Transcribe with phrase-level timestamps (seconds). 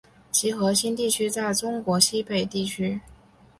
[0.31, 2.99] 其核心地区在中国西北地区。